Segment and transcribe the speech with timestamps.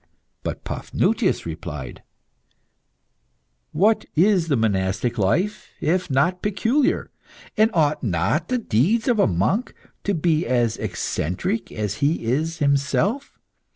[0.41, 2.01] But Paphnutius replied
[3.71, 7.11] "What is the monastic life if not peculiar?
[7.55, 9.75] And ought not the deeds of a monk
[10.05, 13.37] to be as eccentric as he is himself?